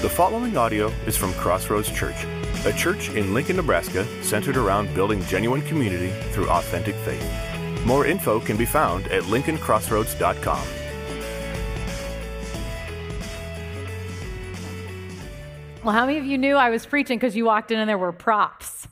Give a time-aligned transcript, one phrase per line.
[0.00, 2.24] The following audio is from Crossroads Church,
[2.64, 7.84] a church in Lincoln, Nebraska centered around building genuine community through authentic faith.
[7.84, 10.68] More info can be found at lincolncrossroads.com.
[15.82, 17.98] Well, how many of you knew I was preaching because you walked in and there
[17.98, 18.86] were props?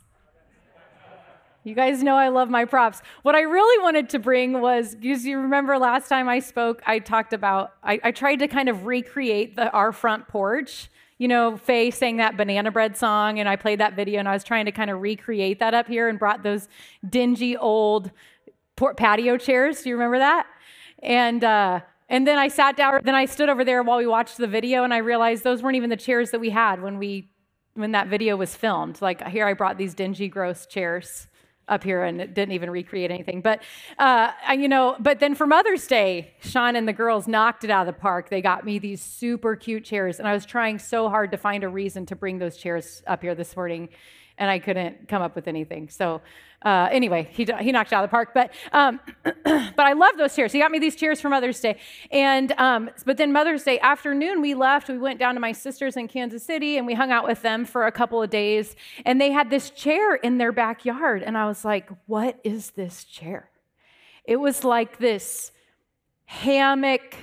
[1.62, 3.00] You guys know I love my props.
[3.22, 6.98] What I really wanted to bring was, because you remember last time I spoke, I
[6.98, 10.88] talked about, I, I tried to kind of recreate the our front porch
[11.18, 14.32] you know, Faye sang that banana bread song, and I played that video, and I
[14.32, 16.68] was trying to kind of recreate that up here and brought those
[17.08, 18.10] dingy old
[18.76, 19.82] port patio chairs.
[19.82, 20.46] Do you remember that?
[21.02, 23.00] And uh, and then I sat down.
[23.02, 25.76] Then I stood over there while we watched the video, and I realized those weren't
[25.76, 27.30] even the chairs that we had when we
[27.74, 29.00] when that video was filmed.
[29.00, 31.28] Like here, I brought these dingy, gross chairs
[31.68, 33.40] up here and it didn't even recreate anything.
[33.40, 33.62] But,
[33.98, 37.88] uh, you know, but then for Mother's Day, Sean and the girls knocked it out
[37.88, 38.28] of the park.
[38.28, 41.64] They got me these super cute chairs, and I was trying so hard to find
[41.64, 43.88] a reason to bring those chairs up here this morning
[44.38, 45.88] and I couldn't come up with anything.
[45.88, 46.20] So
[46.66, 48.30] uh, anyway, he, he knocked out of the park.
[48.34, 50.50] But um, but I love those chairs.
[50.50, 51.78] He got me these chairs for Mother's Day.
[52.10, 54.88] And um, but then Mother's Day afternoon, we left.
[54.88, 57.64] We went down to my sisters in Kansas City, and we hung out with them
[57.64, 58.74] for a couple of days.
[59.04, 63.04] And they had this chair in their backyard, and I was like, "What is this
[63.04, 63.48] chair?"
[64.24, 65.52] It was like this
[66.24, 67.14] hammock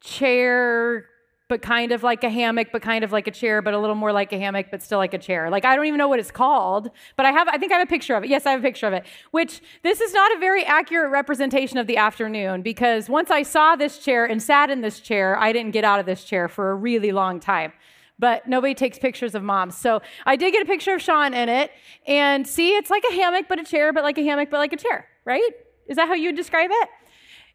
[0.00, 1.06] chair
[1.48, 3.94] but kind of like a hammock, but kind of like a chair, but a little
[3.94, 5.48] more like a hammock, but still like a chair.
[5.48, 7.86] Like I don't even know what it's called, but I have I think I have
[7.86, 8.30] a picture of it.
[8.30, 9.04] Yes, I have a picture of it.
[9.30, 13.76] Which this is not a very accurate representation of the afternoon because once I saw
[13.76, 16.70] this chair and sat in this chair, I didn't get out of this chair for
[16.70, 17.72] a really long time.
[18.18, 19.76] But nobody takes pictures of moms.
[19.76, 21.70] So I did get a picture of Sean in it.
[22.06, 24.72] And see, it's like a hammock, but a chair, but like a hammock, but like
[24.72, 25.50] a chair, right?
[25.86, 26.88] Is that how you would describe it?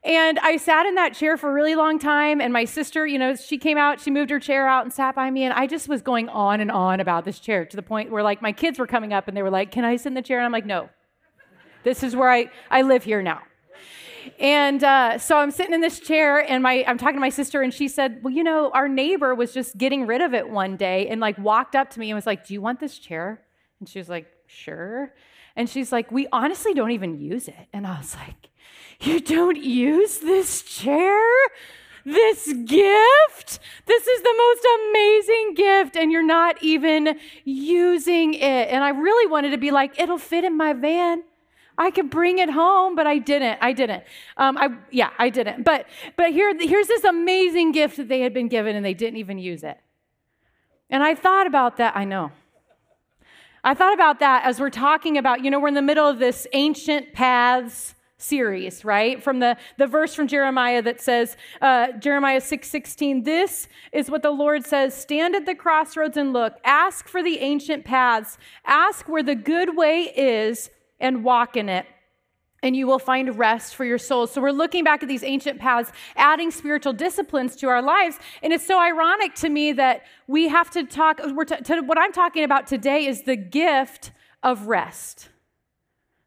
[0.03, 2.41] And I sat in that chair for a really long time.
[2.41, 5.13] And my sister, you know, she came out, she moved her chair out and sat
[5.13, 5.43] by me.
[5.43, 8.23] And I just was going on and on about this chair to the point where,
[8.23, 10.21] like, my kids were coming up and they were like, Can I sit in the
[10.23, 10.39] chair?
[10.39, 10.89] And I'm like, No,
[11.83, 13.41] this is where I, I live here now.
[14.39, 17.61] And uh, so I'm sitting in this chair, and my, I'm talking to my sister,
[17.61, 20.77] and she said, Well, you know, our neighbor was just getting rid of it one
[20.77, 23.41] day and, like, walked up to me and was like, Do you want this chair?
[23.79, 25.13] And she was like, Sure.
[25.55, 27.67] And she's like, We honestly don't even use it.
[27.71, 28.50] And I was like,
[29.05, 31.21] you don't use this chair?
[32.03, 33.59] This gift?
[33.85, 38.69] This is the most amazing gift, and you're not even using it.
[38.69, 41.23] And I really wanted to be like, it'll fit in my van.
[41.77, 43.57] I could bring it home, but I didn't.
[43.61, 44.03] I didn't.
[44.37, 45.63] Um, I yeah, I didn't.
[45.63, 49.17] But but here here's this amazing gift that they had been given, and they didn't
[49.17, 49.79] even use it.
[50.89, 51.95] And I thought about that.
[51.95, 52.31] I know.
[53.63, 55.43] I thought about that as we're talking about.
[55.43, 59.21] You know, we're in the middle of this ancient paths series, right?
[59.21, 64.21] From the, the verse from Jeremiah that says, uh, Jeremiah 6 16, this is what
[64.21, 69.07] the Lord says Stand at the crossroads and look, ask for the ancient paths, ask
[69.09, 71.85] where the good way is, and walk in it.
[72.63, 74.31] And you will find rest for your souls.
[74.31, 78.19] So, we're looking back at these ancient paths, adding spiritual disciplines to our lives.
[78.43, 81.97] And it's so ironic to me that we have to talk, we're t- to, what
[81.97, 84.11] I'm talking about today is the gift
[84.43, 85.30] of rest.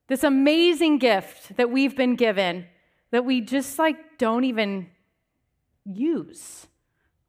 [0.08, 2.66] This amazing gift that we've been given
[3.10, 4.88] that we just like don't even
[5.84, 6.66] use.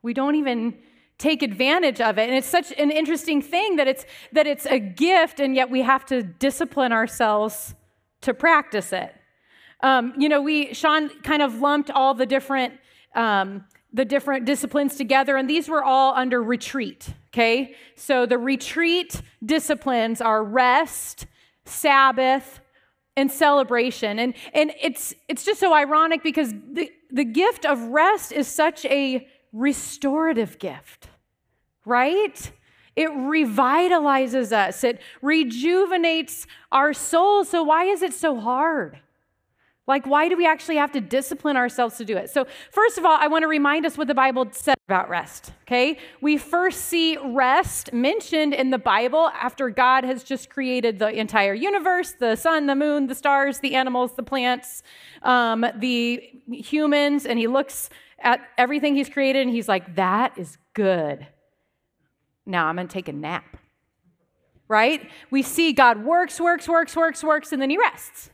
[0.02, 0.78] We don't even
[1.18, 2.28] take advantage of it.
[2.28, 5.81] And it's such an interesting thing that it's that it's a gift and yet we
[5.81, 7.75] have to discipline ourselves
[8.22, 9.16] to practice it.
[9.81, 12.74] Um, you know, we Sean kind of lumped all the different
[13.14, 17.08] um, the different disciplines together, and these were all under retreat.
[17.28, 21.28] Okay, so the retreat disciplines are rest,
[21.66, 22.59] Sabbath,
[23.18, 24.20] and celebration.
[24.20, 28.86] And, and it's, it's just so ironic because the, the gift of rest is such
[28.86, 31.08] a restorative gift,
[31.86, 32.52] right?
[32.96, 37.50] It revitalizes us, it rejuvenates our souls.
[37.50, 39.00] So, why is it so hard?
[39.88, 42.29] Like, why do we actually have to discipline ourselves to do it?
[42.29, 45.52] So, first of all, I want to remind us what the Bible says about rest,
[45.64, 45.97] okay?
[46.22, 51.55] We first see rest mentioned in the Bible after God has just created the entire
[51.55, 54.84] universe the sun, the moon, the stars, the animals, the plants,
[55.23, 56.22] um, the
[56.52, 57.90] humans, and he looks
[58.20, 61.26] at everything he's created and he's like, that is good.
[62.46, 63.58] Now I'm to take a nap,
[64.67, 65.09] right?
[65.31, 68.29] We see God works, works, works, works, works, and then he rests.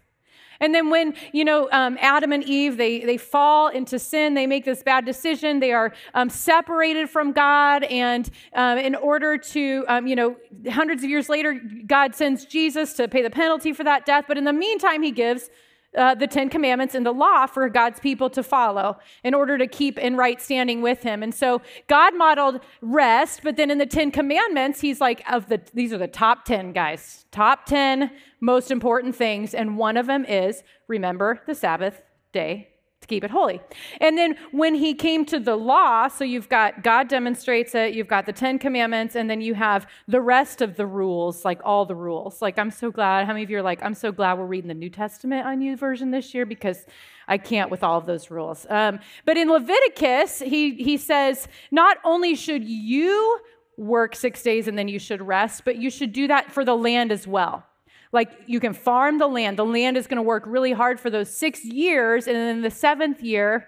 [0.62, 4.48] And then when, you know, um, Adam and Eve, they, they fall into sin, they
[4.48, 7.84] make this bad decision, they are um, separated from God.
[7.84, 10.38] And um, in order to, um, you know,
[10.70, 14.26] hundreds of years later, God sends Jesus to pay the penalty for that death.
[14.28, 15.50] But in the meantime, he gives
[15.98, 19.68] uh, the Ten Commandments and the law for God's people to follow in order to
[19.68, 21.22] keep in right standing with Him.
[21.24, 25.62] And so God modeled rest, but then in the Ten Commandments, He's like, of the
[25.74, 30.26] these are the top ten guys, top ten most important things, and one of them
[30.26, 32.02] is remember the Sabbath
[32.32, 32.70] day
[33.02, 33.60] to keep it holy.
[34.00, 38.08] And then when he came to the law, so you've got God demonstrates it, you've
[38.08, 41.86] got the 10 commandments and then you have the rest of the rules, like all
[41.86, 42.42] the rules.
[42.42, 44.68] Like I'm so glad how many of you are like I'm so glad we're reading
[44.68, 46.86] the New Testament on YouVersion this year because
[47.28, 48.68] I can't with all of those rules.
[48.70, 53.40] Um, but in Leviticus, he he says not only should you
[53.78, 56.76] work 6 days and then you should rest, but you should do that for the
[56.76, 57.66] land as well.
[58.12, 59.58] Like you can farm the land.
[59.58, 62.72] The land is going to work really hard for those six years, and then the
[62.72, 63.68] seventh year,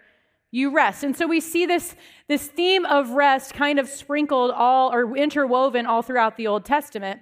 [0.52, 1.04] you rest.
[1.04, 1.96] And so we see this,
[2.28, 7.22] this theme of rest kind of sprinkled all or interwoven all throughout the Old Testament.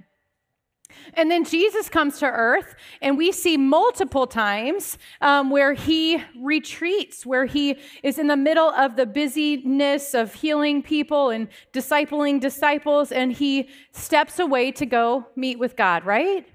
[1.14, 7.26] And then Jesus comes to earth, and we see multiple times um, where he retreats,
[7.26, 13.12] where he is in the middle of the busyness of healing people and discipling disciples,
[13.12, 16.46] and he steps away to go meet with God, right?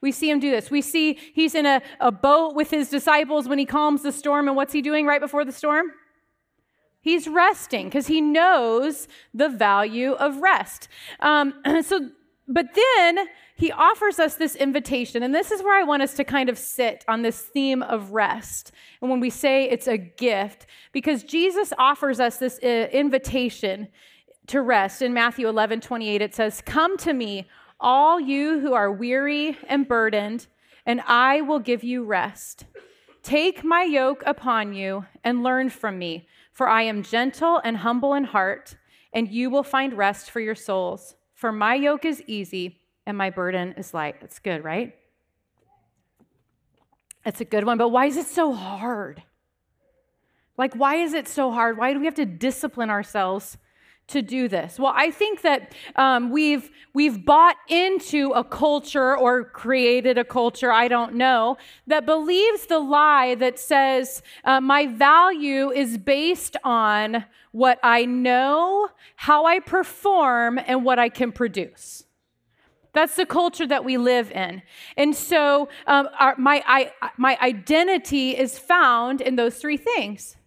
[0.00, 0.70] We see him do this.
[0.70, 4.46] We see he's in a, a boat with his disciples when he calms the storm.
[4.46, 5.86] And what's he doing right before the storm?
[7.00, 10.88] He's resting because he knows the value of rest.
[11.20, 12.10] Um, so,
[12.46, 15.22] but then he offers us this invitation.
[15.22, 18.12] And this is where I want us to kind of sit on this theme of
[18.12, 18.70] rest.
[19.00, 23.88] And when we say it's a gift, because Jesus offers us this uh, invitation
[24.46, 25.02] to rest.
[25.02, 27.48] In Matthew 11 28, it says, Come to me
[27.80, 30.46] all you who are weary and burdened,
[30.84, 32.64] and I will give you rest.
[33.22, 38.14] Take my yoke upon you and learn from me, for I am gentle and humble
[38.14, 38.76] in heart,
[39.12, 41.14] and you will find rest for your souls.
[41.34, 44.20] For my yoke is easy and my burden is light.
[44.20, 44.94] That's good, right?
[47.24, 49.22] It's a good one, but why is it so hard?
[50.56, 51.78] Like, why is it so hard?
[51.78, 53.56] Why do we have to discipline ourselves
[54.08, 54.78] to do this?
[54.78, 60.72] Well, I think that um, we've we've bought into a culture or created a culture,
[60.72, 61.56] I don't know,
[61.86, 68.88] that believes the lie that says uh, my value is based on what I know,
[69.16, 72.04] how I perform, and what I can produce.
[72.94, 74.62] That's the culture that we live in.
[74.96, 80.37] And so um, our, my, I, my identity is found in those three things.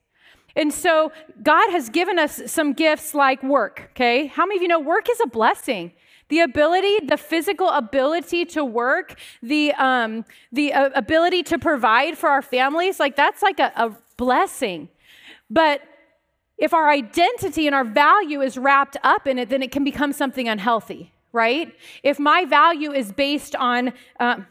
[0.55, 1.11] And so
[1.41, 4.27] God has given us some gifts like work, okay?
[4.27, 5.93] How many of you know work is a blessing?
[6.29, 12.29] The ability, the physical ability to work, the, um, the uh, ability to provide for
[12.29, 14.89] our families, like that's like a, a blessing.
[15.49, 15.81] But
[16.57, 20.13] if our identity and our value is wrapped up in it, then it can become
[20.13, 21.73] something unhealthy, right?
[22.03, 24.41] If my value is based on, uh,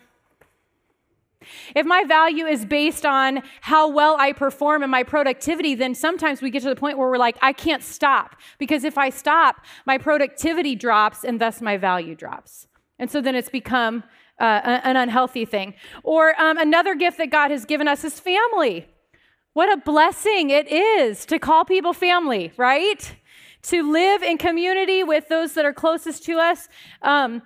[1.75, 6.43] if my value is based on how well I perform and my productivity, then sometimes
[6.43, 8.37] we get to the point where we're like, I can't stop.
[8.59, 12.67] Because if I stop, my productivity drops and thus my value drops.
[12.99, 14.05] And so then it's become
[14.39, 15.75] uh, an unhealthy thing.
[16.03, 18.87] Or um, another gift that God has given us is family.
[19.53, 23.17] What a blessing it is to call people family, right?
[23.63, 26.69] To live in community with those that are closest to us
[27.03, 27.43] um,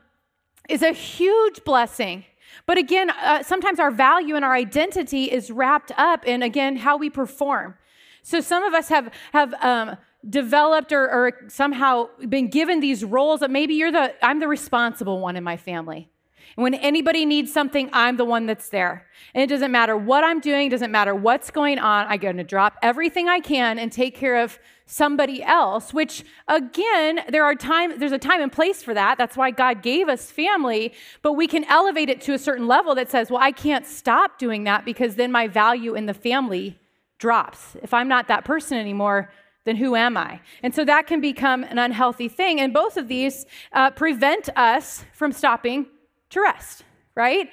[0.69, 2.25] is a huge blessing.
[2.67, 6.97] But again, uh, sometimes our value and our identity is wrapped up in, again, how
[6.97, 7.77] we perform.
[8.23, 9.97] So some of us have, have um,
[10.29, 15.21] developed or, or somehow been given these roles that maybe you're the, I'm the responsible
[15.21, 16.09] one in my family.
[16.57, 19.07] And when anybody needs something, I'm the one that's there.
[19.35, 22.07] And it doesn't matter what I'm doing, doesn't matter what's going on.
[22.07, 27.21] I'm going to drop everything I can and take care of somebody else, which again,
[27.29, 29.17] there are time there's a time and place for that.
[29.19, 32.95] That's why God gave us family, but we can elevate it to a certain level
[32.95, 36.79] that says, "Well, I can't stop doing that because then my value in the family
[37.19, 37.77] drops.
[37.83, 39.31] If I'm not that person anymore,
[39.65, 40.41] then who am I?
[40.63, 42.61] And so that can become an unhealthy thing.
[42.61, 45.87] And both of these uh, prevent us from stopping
[46.31, 47.49] to rest, right?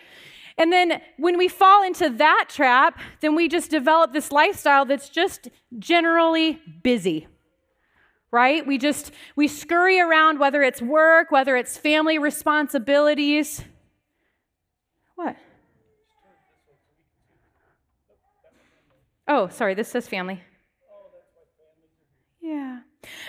[0.57, 5.09] And then when we fall into that trap, then we just develop this lifestyle that's
[5.09, 7.27] just generally busy.
[8.31, 8.65] Right?
[8.65, 13.63] We just we scurry around whether it's work, whether it's family responsibilities.
[15.15, 15.35] What?
[19.27, 20.41] Oh, sorry, this says family.
[22.41, 22.79] Yeah.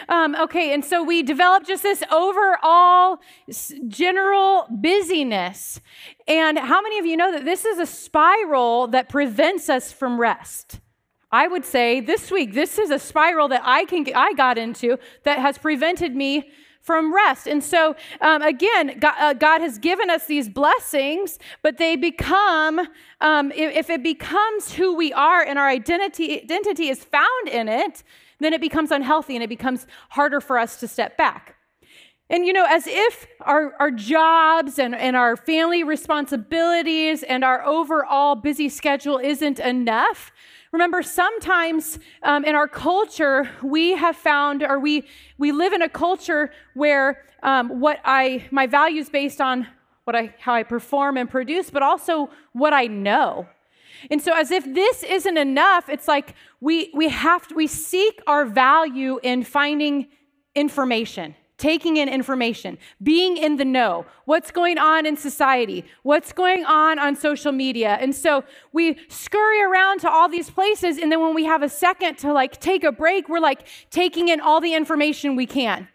[0.09, 3.19] Um, okay, and so we develop just this overall
[3.89, 5.81] general busyness.
[6.29, 10.21] And how many of you know that this is a spiral that prevents us from
[10.21, 10.81] rest?
[11.31, 14.99] I would say this week, this is a spiral that I can I got into
[15.25, 16.51] that has prevented me
[16.83, 17.47] from rest.
[17.47, 22.81] And so, um, again, God, uh, God, has given us these blessings, but they become,
[23.21, 27.69] um, if, if, it becomes who we are and our identity, identity is found in
[27.69, 28.03] it,
[28.43, 31.57] then it becomes unhealthy and it becomes harder for us to step back.
[32.31, 37.65] And you know, as if our, our jobs and, and our family responsibilities and our
[37.65, 40.33] overall busy schedule isn't enough,
[40.73, 45.05] Remember, sometimes um, in our culture, we have found, or we,
[45.37, 49.67] we live in a culture where um, what I, my values based on
[50.05, 53.49] what I, how I perform and produce, but also what I know.
[54.11, 58.23] And so, as if this isn't enough, it's like we, we have to, we seek
[58.27, 60.09] our value in finding
[60.55, 66.65] information taking in information, being in the know, what's going on in society, what's going
[66.65, 67.97] on on social media.
[68.01, 68.43] And so
[68.73, 70.99] we scurry around to all these places.
[70.99, 74.27] And then when we have a second to like take a break, we're like taking
[74.29, 75.87] in all the information we can.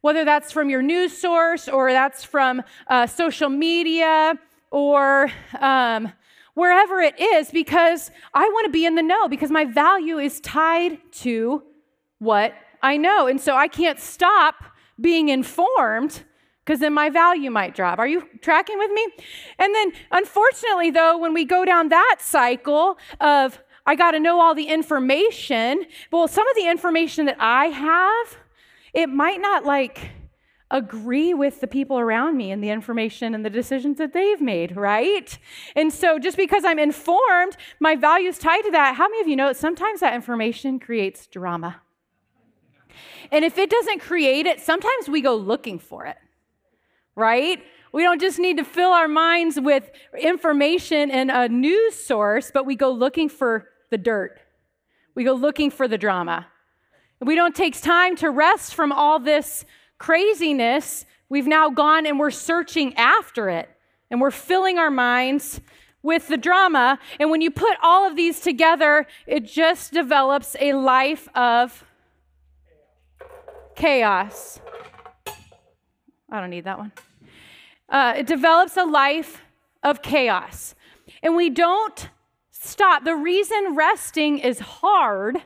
[0.00, 4.36] Whether that's from your news source or that's from uh, social media
[4.72, 6.12] or um,
[6.54, 10.40] wherever it is, because I want to be in the know, because my value is
[10.40, 11.62] tied to
[12.18, 13.26] what I know.
[13.26, 14.56] And so I can't stop
[15.00, 16.24] being informed
[16.64, 17.98] because then my value might drop.
[17.98, 19.06] Are you tracking with me?
[19.58, 24.40] And then, unfortunately, though, when we go down that cycle of I got to know
[24.40, 28.38] all the information, well, some of the information that I have,
[28.94, 30.12] it might not like
[30.72, 34.74] agree with the people around me and the information and the decisions that they've made,
[34.76, 35.38] right?
[35.76, 38.96] And so just because I'm informed, my values tied to that.
[38.96, 41.82] How many of you know sometimes that information creates drama?
[43.30, 46.16] And if it doesn't create it, sometimes we go looking for it,
[47.14, 47.62] right?
[47.92, 52.64] We don't just need to fill our minds with information and a news source, but
[52.64, 54.40] we go looking for the dirt.
[55.14, 56.46] We go looking for the drama.
[57.20, 59.64] We don't take time to rest from all this
[60.02, 61.06] craziness.
[61.28, 63.68] We've now gone and we're searching after it.
[64.10, 65.60] And we're filling our minds
[66.02, 66.98] with the drama.
[67.20, 71.84] And when you put all of these together, it just develops a life of
[73.76, 74.60] chaos.
[76.28, 76.90] I don't need that one.
[77.88, 79.40] Uh, it develops a life
[79.84, 80.74] of chaos.
[81.22, 82.08] And we don't
[82.50, 83.04] stop.
[83.04, 85.42] The reason resting is hard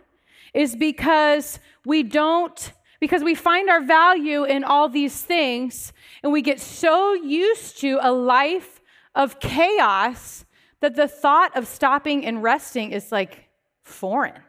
[0.54, 2.72] is because we don't,
[3.06, 5.92] because we find our value in all these things
[6.24, 8.80] and we get so used to a life
[9.14, 10.44] of chaos
[10.80, 13.48] that the thought of stopping and resting is like
[13.84, 14.42] foreign.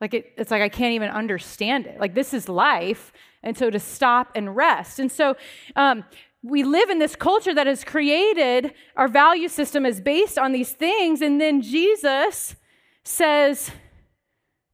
[0.00, 2.00] Like it, it's like I can't even understand it.
[2.00, 3.12] Like this is life.
[3.42, 4.98] And so to stop and rest.
[4.98, 5.36] And so
[5.76, 6.04] um,
[6.42, 10.72] we live in this culture that has created our value system is based on these
[10.72, 11.20] things.
[11.20, 12.56] And then Jesus
[13.04, 13.70] says,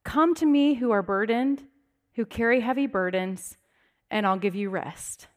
[0.04, 1.64] Come to me who are burdened,
[2.18, 3.56] who carry heavy burdens,
[4.10, 5.28] and I'll give you rest.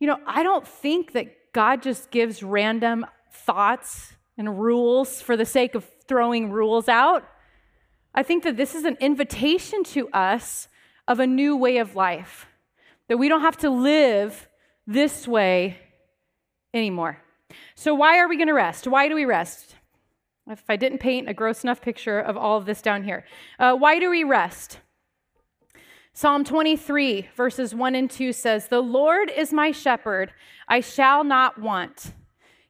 [0.00, 5.44] You know, I don't think that God just gives random thoughts and rules for the
[5.44, 7.24] sake of throwing rules out.
[8.16, 10.66] I think that this is an invitation to us
[11.06, 12.46] of a new way of life,
[13.06, 14.48] that we don't have to live
[14.88, 15.78] this way
[16.74, 17.18] anymore.
[17.76, 18.88] So, why are we going to rest?
[18.88, 19.76] Why do we rest?
[20.50, 23.24] If I didn't paint a gross enough picture of all of this down here,
[23.60, 24.80] uh, why do we rest?
[26.14, 30.32] Psalm 23, verses 1 and 2 says, The Lord is my shepherd,
[30.68, 32.12] I shall not want.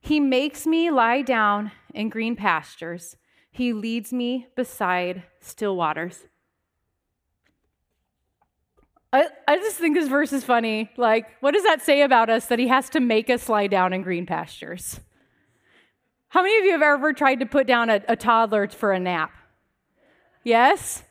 [0.01, 3.17] He makes me lie down in green pastures.
[3.51, 6.27] He leads me beside still waters.
[9.13, 10.91] I, I just think this verse is funny.
[10.97, 13.93] Like, what does that say about us that he has to make us lie down
[13.93, 15.01] in green pastures?
[16.29, 18.99] How many of you have ever tried to put down a, a toddler for a
[18.99, 19.33] nap?
[20.45, 21.03] Yes?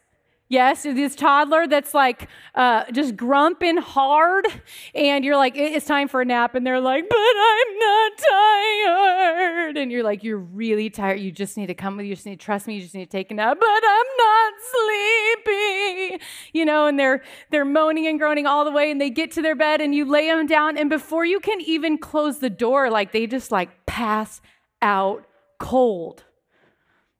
[0.51, 4.45] Yes, this toddler that's like uh, just grumping hard,
[4.93, 9.77] and you're like, it's time for a nap, and they're like, but I'm not tired.
[9.77, 11.21] And you're like, you're really tired.
[11.21, 12.75] You just need to come with you just need to trust me.
[12.75, 16.21] You just need to take a nap, but I'm not sleepy.
[16.51, 19.41] You know, and they're they're moaning and groaning all the way, and they get to
[19.41, 22.89] their bed, and you lay them down, and before you can even close the door,
[22.89, 24.41] like they just like pass
[24.81, 25.25] out
[25.59, 26.25] cold.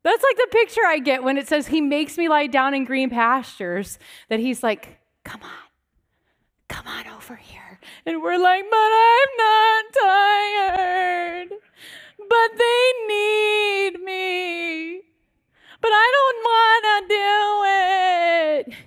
[0.04, 2.86] That's like the picture I get when it says he makes me lie down in
[2.86, 5.50] green pastures, that he's like, come on,
[6.68, 7.80] come on over here.
[8.06, 11.50] And we're like, but I'm not tired.
[12.18, 15.02] But they need me.
[15.82, 18.86] But I don't want to do it.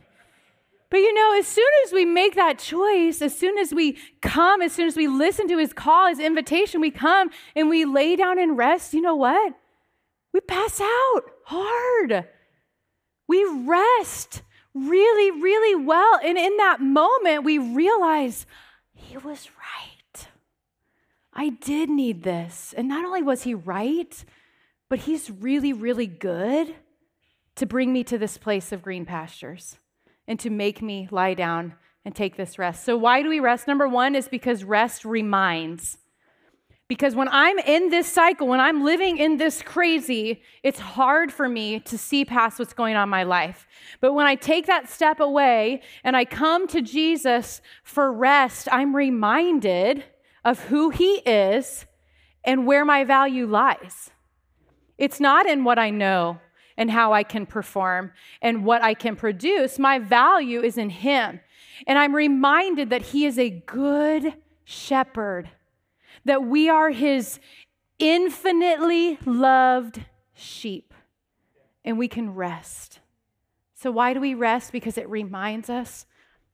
[0.90, 4.62] But you know, as soon as we make that choice, as soon as we come,
[4.62, 8.16] as soon as we listen to his call, his invitation, we come and we lay
[8.16, 9.54] down and rest, you know what?
[10.34, 12.26] We pass out hard.
[13.28, 14.42] We rest
[14.74, 16.18] really, really well.
[16.22, 18.44] And in that moment, we realize
[18.92, 20.26] he was right.
[21.32, 22.74] I did need this.
[22.76, 24.24] And not only was he right,
[24.90, 26.74] but he's really, really good
[27.54, 29.78] to bring me to this place of green pastures
[30.26, 31.74] and to make me lie down
[32.04, 32.84] and take this rest.
[32.84, 33.68] So, why do we rest?
[33.68, 35.98] Number one is because rest reminds.
[36.86, 41.48] Because when I'm in this cycle, when I'm living in this crazy, it's hard for
[41.48, 43.66] me to see past what's going on in my life.
[44.00, 48.94] But when I take that step away and I come to Jesus for rest, I'm
[48.94, 50.04] reminded
[50.44, 51.86] of who He is
[52.44, 54.10] and where my value lies.
[54.98, 56.38] It's not in what I know
[56.76, 58.12] and how I can perform
[58.42, 59.78] and what I can produce.
[59.78, 61.40] My value is in Him.
[61.86, 65.48] And I'm reminded that He is a good shepherd
[66.24, 67.38] that we are his
[67.98, 70.04] infinitely loved
[70.34, 70.92] sheep
[71.84, 73.00] and we can rest.
[73.74, 74.72] So, why do we rest?
[74.72, 76.06] Because it reminds us,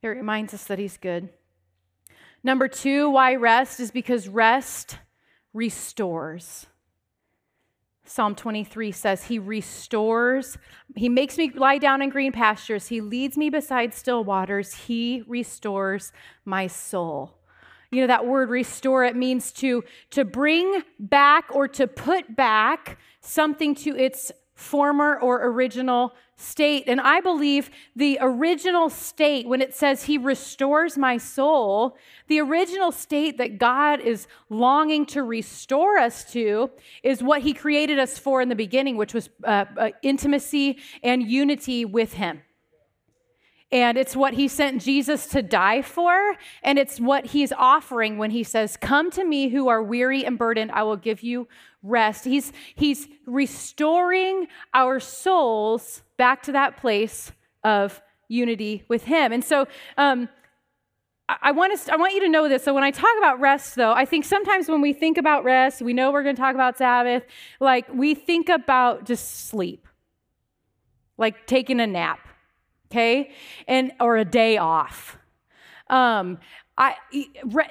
[0.02, 1.28] it reminds us that he's good.
[2.42, 4.98] Number two, why rest is because rest
[5.52, 6.66] restores.
[8.04, 10.58] Psalm 23 says, He restores,
[10.96, 15.22] He makes me lie down in green pastures, He leads me beside still waters, He
[15.28, 16.12] restores
[16.44, 17.39] my soul
[17.90, 22.98] you know that word restore it means to to bring back or to put back
[23.20, 26.84] something to its former or original state.
[26.86, 31.96] And i believe the original state when it says he restores my soul
[32.28, 36.70] the original state that god is longing to restore us to
[37.02, 41.22] is what he created us for in the beginning which was uh, uh, intimacy and
[41.22, 42.40] unity with him
[43.72, 46.36] and it's what he sent Jesus to die for.
[46.62, 50.36] And it's what he's offering when he says, Come to me who are weary and
[50.36, 51.46] burdened, I will give you
[51.82, 52.24] rest.
[52.24, 57.30] He's, he's restoring our souls back to that place
[57.62, 59.32] of unity with him.
[59.32, 60.28] And so, um,
[61.28, 62.64] I want, to, I want you to know this.
[62.64, 65.80] So, when I talk about rest, though, I think sometimes when we think about rest,
[65.80, 67.22] we know we're going to talk about Sabbath,
[67.60, 69.86] like we think about just sleep,
[71.16, 72.18] like taking a nap
[72.90, 73.30] okay?
[73.68, 75.18] And or a day off.
[75.88, 76.38] Um,
[76.78, 76.94] I,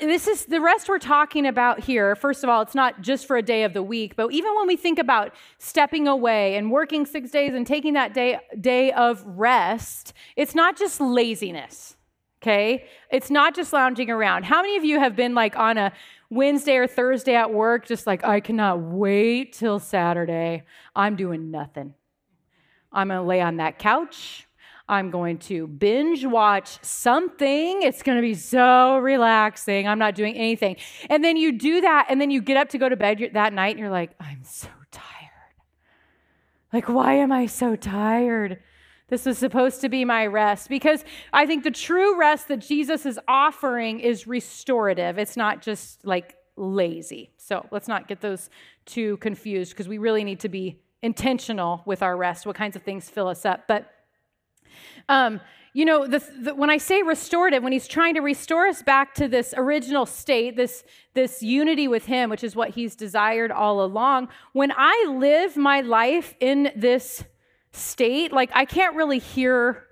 [0.01, 2.15] this is the rest we're talking about here.
[2.15, 4.67] First of all, it's not just for a day of the week, but even when
[4.67, 9.23] we think about stepping away and working six days and taking that day, day of
[9.25, 11.97] rest, it's not just laziness,
[12.39, 12.85] okay?
[13.09, 14.43] It's not just lounging around.
[14.43, 15.91] How many of you have been like on a
[16.29, 20.63] Wednesday or Thursday at work, just like, I cannot wait till Saturday?
[20.95, 21.95] I'm doing nothing.
[22.91, 24.47] I'm gonna lay on that couch.
[24.89, 27.83] I'm going to binge watch something.
[27.83, 29.87] It's going to be so relaxing.
[29.87, 30.77] I'm not doing anything.
[31.09, 33.53] And then you do that, and then you get up to go to bed that
[33.53, 35.05] night, and you're like, I'm so tired.
[36.73, 38.61] Like, why am I so tired?
[39.09, 43.05] This was supposed to be my rest because I think the true rest that Jesus
[43.05, 45.17] is offering is restorative.
[45.17, 47.31] It's not just like lazy.
[47.37, 48.51] So let's not get those
[48.85, 52.83] too confused because we really need to be intentional with our rest, what kinds of
[52.83, 53.67] things fill us up.
[53.67, 53.91] But
[55.09, 55.41] um,
[55.73, 59.13] you know, the, the, when I say restorative, when he's trying to restore us back
[59.15, 63.83] to this original state, this, this unity with him, which is what he's desired all
[63.83, 67.23] along, when I live my life in this
[67.71, 69.83] state, like I can't really hear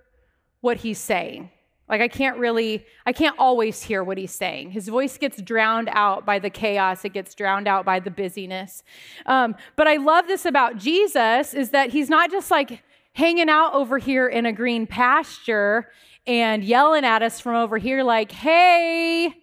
[0.61, 1.51] what he's saying.
[1.87, 4.71] Like I can't really, I can't always hear what he's saying.
[4.71, 7.05] His voice gets drowned out by the chaos.
[7.05, 8.83] It gets drowned out by the busyness.
[9.25, 12.83] Um, but I love this about Jesus is that he's not just like
[13.17, 15.89] hanging out over here in a green pasture
[16.27, 19.33] and yelling at us from over here, like, hey,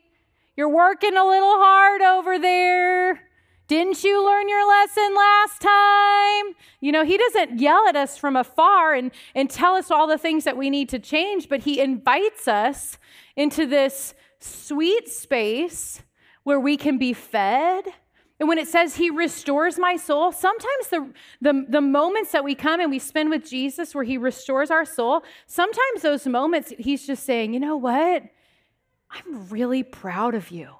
[0.56, 3.20] you're working a little hard over there.
[3.66, 6.54] Didn't you learn your lesson last time?
[6.80, 10.18] You know, he doesn't yell at us from afar and, and tell us all the
[10.18, 12.96] things that we need to change, but he invites us
[13.34, 16.00] into this sweet space
[16.44, 17.86] where we can be fed
[18.40, 22.56] and when it says he restores my soul, sometimes the, the, the, moments that we
[22.56, 27.06] come and we spend with Jesus where he restores our soul, sometimes those moments he's
[27.06, 28.24] just saying, you know what?
[29.10, 30.70] I'm really proud of you.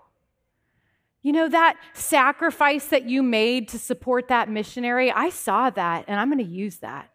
[1.23, 6.19] You know, that sacrifice that you made to support that missionary, I saw that and
[6.19, 7.11] I'm going to use that.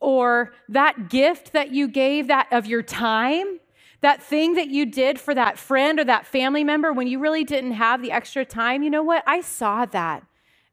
[0.00, 3.60] Or that gift that you gave that of your time,
[4.04, 7.42] that thing that you did for that friend or that family member when you really
[7.42, 9.24] didn't have the extra time, you know what?
[9.26, 10.22] I saw that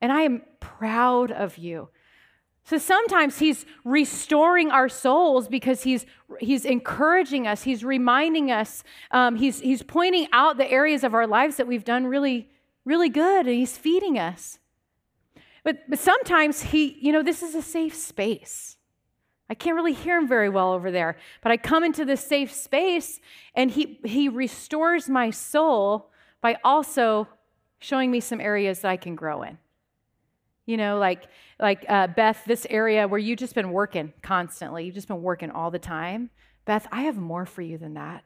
[0.01, 1.87] and I am proud of you.
[2.65, 6.05] So sometimes he's restoring our souls because he's
[6.41, 11.25] he's encouraging us, he's reminding us, um, he's he's pointing out the areas of our
[11.25, 12.49] lives that we've done really
[12.83, 14.59] really good, and he's feeding us.
[15.63, 18.75] But but sometimes he, you know, this is a safe space.
[19.51, 21.17] I can't really hear him very well over there.
[21.41, 23.19] But I come into this safe space
[23.53, 26.09] and he, he restores my soul
[26.39, 27.27] by also
[27.77, 29.57] showing me some areas that I can grow in.
[30.65, 31.25] You know, like,
[31.59, 35.51] like uh, Beth, this area where you've just been working constantly, you've just been working
[35.51, 36.29] all the time.
[36.63, 38.23] Beth, I have more for you than that.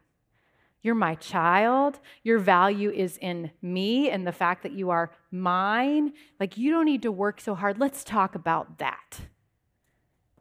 [0.80, 1.98] You're my child.
[2.22, 6.12] Your value is in me and the fact that you are mine.
[6.38, 7.80] Like, you don't need to work so hard.
[7.80, 9.22] Let's talk about that.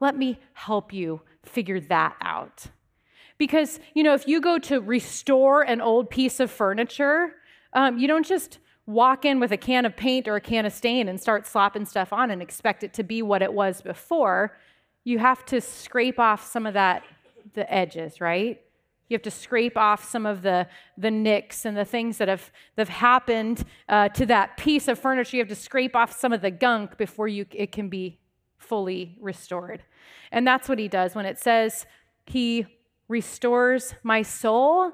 [0.05, 2.67] Let me help you figure that out.
[3.39, 7.33] Because, you know, if you go to restore an old piece of furniture,
[7.73, 10.73] um, you don't just walk in with a can of paint or a can of
[10.73, 14.55] stain and start slopping stuff on and expect it to be what it was before.
[15.05, 17.01] You have to scrape off some of that,
[17.55, 18.61] the edges, right?
[19.09, 20.67] You have to scrape off some of the,
[20.99, 24.99] the nicks and the things that have, that have happened uh, to that piece of
[24.99, 25.37] furniture.
[25.37, 28.19] You have to scrape off some of the gunk before you, it can be
[28.65, 29.83] fully restored.
[30.31, 31.85] And that's what he does when it says
[32.25, 32.65] he
[33.07, 34.91] restores my soul.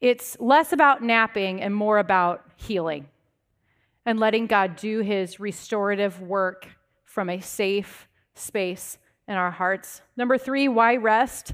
[0.00, 3.08] It's less about napping and more about healing
[4.04, 6.68] and letting God do his restorative work
[7.04, 10.02] from a safe space in our hearts.
[10.16, 11.52] Number three, why rest?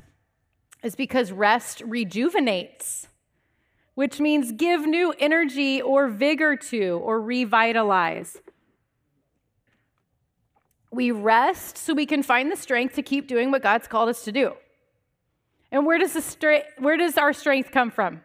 [0.82, 3.06] Is because rest rejuvenates,
[3.94, 8.38] which means give new energy or vigor to or revitalize.
[10.92, 14.24] We rest so we can find the strength to keep doing what God's called us
[14.24, 14.54] to do.
[15.70, 18.20] And where does, the stra- where does our strength come from?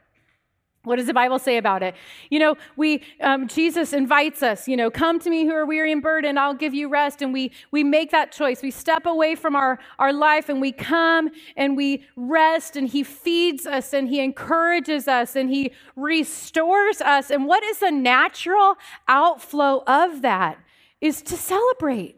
[0.88, 1.96] What does the Bible say about it?
[2.30, 4.70] You know, we um, Jesus invites us.
[4.70, 6.40] You know, come to me who are weary and burdened.
[6.40, 7.22] I'll give you rest.
[7.22, 8.62] And we we make that choice.
[8.62, 12.78] We step away from our our life and we come and we rest.
[12.78, 17.32] And He feeds us and He encourages us and He restores us.
[17.32, 18.76] And what is the natural
[19.10, 20.58] outflow of that?
[21.02, 22.18] Is to celebrate.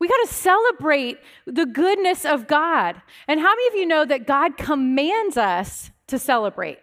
[0.00, 3.00] We got to celebrate the goodness of God.
[3.28, 6.78] And how many of you know that God commands us to celebrate?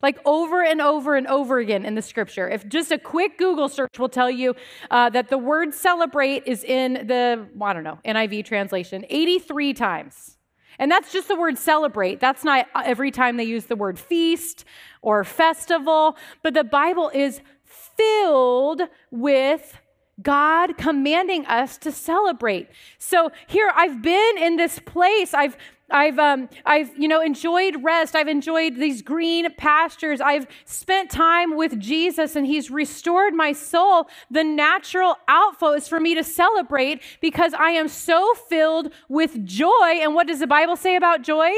[0.00, 2.48] Like over and over and over again in the scripture.
[2.48, 4.54] If just a quick Google search will tell you
[4.90, 10.38] uh, that the word celebrate is in the, I don't know, NIV translation 83 times.
[10.78, 12.20] And that's just the word celebrate.
[12.20, 14.64] That's not every time they use the word feast
[15.02, 19.76] or festival, but the Bible is filled with
[20.22, 22.68] God commanding us to celebrate.
[22.98, 25.34] So here I've been in this place.
[25.34, 25.56] I've
[25.90, 28.14] I've, um, I've, you know, enjoyed rest.
[28.14, 30.20] I've enjoyed these green pastures.
[30.20, 34.08] I've spent time with Jesus and he's restored my soul.
[34.30, 40.00] The natural outflow is for me to celebrate because I am so filled with joy.
[40.02, 41.50] And what does the Bible say about joy?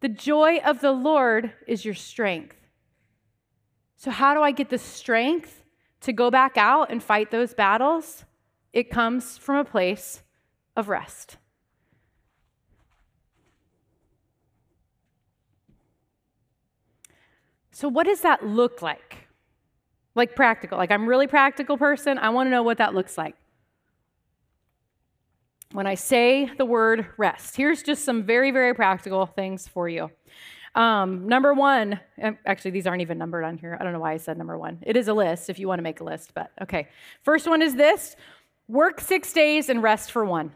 [0.00, 2.56] The joy of the Lord is your strength.
[3.96, 5.59] So, how do I get the strength
[6.00, 8.24] to go back out and fight those battles,
[8.72, 10.22] it comes from a place
[10.76, 11.36] of rest.
[17.72, 19.28] So, what does that look like?
[20.14, 20.76] Like practical.
[20.76, 22.18] Like, I'm really practical person.
[22.18, 23.36] I want to know what that looks like.
[25.72, 30.10] When I say the word rest, here's just some very, very practical things for you.
[30.74, 31.98] Um, number one,
[32.46, 33.76] actually, these aren't even numbered on here.
[33.80, 34.78] I don't know why I said number one.
[34.82, 36.88] It is a list if you want to make a list, but okay.
[37.22, 38.14] First one is this
[38.68, 40.52] work six days and rest for one.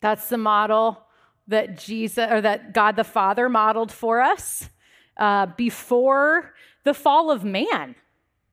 [0.00, 1.02] That's the model
[1.48, 4.68] that Jesus or that God the Father modeled for us
[5.16, 7.94] uh, before the fall of man.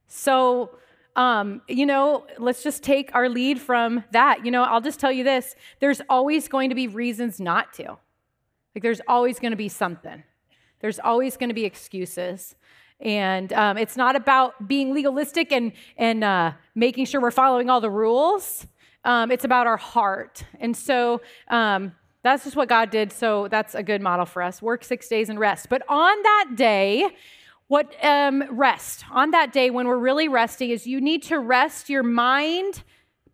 [0.08, 0.78] So,
[1.16, 4.46] um, you know, let's just take our lead from that.
[4.46, 7.98] You know, I'll just tell you this there's always going to be reasons not to.
[8.76, 10.24] Like there's always going to be something,
[10.82, 12.56] there's always going to be excuses.
[13.00, 17.82] And um, it's not about being legalistic and, and uh, making sure we're following all
[17.82, 18.66] the rules.
[19.04, 20.46] Um, it's about our heart.
[20.60, 23.12] And so um, that's just what God did.
[23.12, 24.62] So that's a good model for us.
[24.62, 25.68] Work six days and rest.
[25.70, 27.10] But on that day,
[27.68, 29.04] what um, rest?
[29.12, 32.84] On that day, when we're really resting, is you need to rest your mind,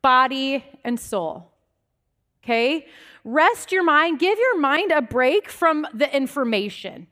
[0.02, 1.52] body, and soul.
[2.44, 2.88] Okay?
[3.24, 7.08] Rest your mind, give your mind a break from the information.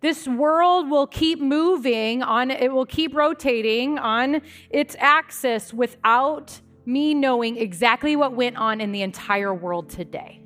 [0.00, 7.14] This world will keep moving on, it will keep rotating on its axis without me
[7.14, 10.42] knowing exactly what went on in the entire world today.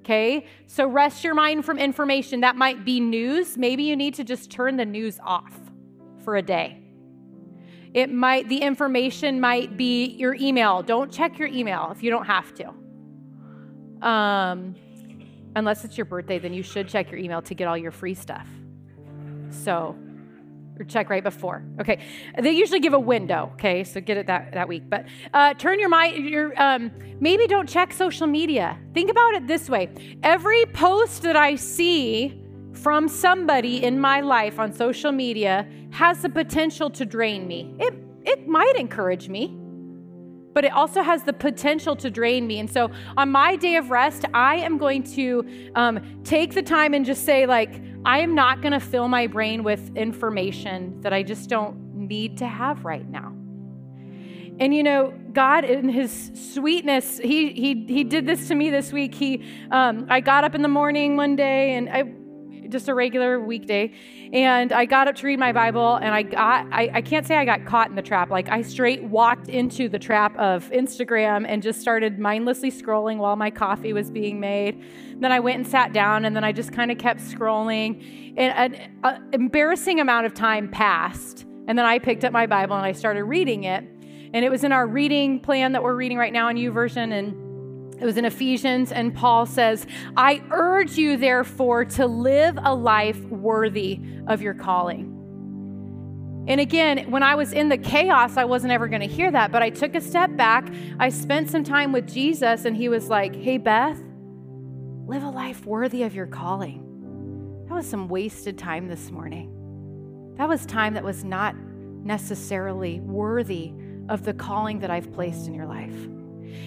[0.00, 0.46] Okay?
[0.66, 2.40] So rest your mind from information.
[2.40, 3.56] That might be news.
[3.56, 5.56] Maybe you need to just turn the news off
[6.24, 6.82] for a day.
[7.94, 10.82] It might, the information might be your email.
[10.82, 12.72] Don't check your email if you don't have to.
[14.02, 14.74] Um,
[15.56, 18.14] unless it's your birthday, then you should check your email to get all your free
[18.14, 18.46] stuff.
[19.50, 19.96] So
[20.80, 21.62] or check right before.
[21.78, 22.00] Okay,
[22.38, 23.50] they usually give a window.
[23.54, 24.84] Okay, so get it that, that week.
[24.88, 26.24] But uh, turn your mind.
[26.24, 28.78] Your um, maybe don't check social media.
[28.94, 29.90] Think about it this way:
[30.22, 36.30] every post that I see from somebody in my life on social media has the
[36.30, 37.74] potential to drain me.
[37.78, 39.56] It it might encourage me,
[40.52, 42.58] but it also has the potential to drain me.
[42.58, 46.94] And so on my day of rest, I am going to um, take the time
[46.94, 51.12] and just say like I am not going to fill my brain with information that
[51.12, 53.34] I just don't need to have right now.
[54.58, 58.92] And you know, God in His sweetness, He He He did this to me this
[58.92, 59.14] week.
[59.14, 62.02] He, um, I got up in the morning one day, and I
[62.70, 63.92] just a regular weekday.
[64.32, 67.36] And I got up to read my Bible, and I got, I, I can't say
[67.36, 68.30] I got caught in the trap.
[68.30, 73.36] Like, I straight walked into the trap of Instagram and just started mindlessly scrolling while
[73.36, 74.82] my coffee was being made.
[75.16, 78.34] Then I went and sat down, and then I just kind of kept scrolling.
[78.36, 81.44] And an embarrassing amount of time passed.
[81.66, 83.84] And then I picked up my Bible and I started reading it.
[84.32, 87.12] And it was in our reading plan that we're reading right now in YouVersion.
[87.12, 87.49] And
[88.00, 89.86] it was in Ephesians, and Paul says,
[90.16, 95.16] I urge you, therefore, to live a life worthy of your calling.
[96.48, 99.52] And again, when I was in the chaos, I wasn't ever going to hear that,
[99.52, 100.72] but I took a step back.
[100.98, 104.00] I spent some time with Jesus, and he was like, Hey, Beth,
[105.06, 107.66] live a life worthy of your calling.
[107.68, 110.34] That was some wasted time this morning.
[110.38, 111.54] That was time that was not
[112.02, 113.74] necessarily worthy
[114.08, 115.94] of the calling that I've placed in your life.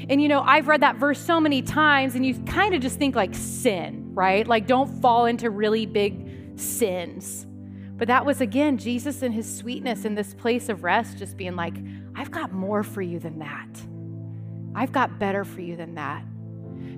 [0.10, 2.98] And you know, I've read that verse so many times, and you kind of just
[2.98, 4.48] think like sin, right?
[4.48, 7.46] Like, don't fall into really big sins.
[7.96, 11.56] But that was, again, Jesus and his sweetness in this place of rest, just being
[11.56, 11.76] like,
[12.16, 13.82] I've got more for you than that.
[14.76, 16.24] I've got better for you than that.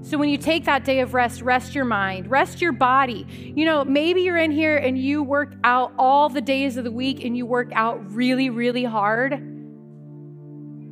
[0.01, 3.53] So when you take that day of rest, rest your mind, rest your body.
[3.55, 6.91] You know, maybe you're in here and you work out all the days of the
[6.91, 9.33] week and you work out really, really hard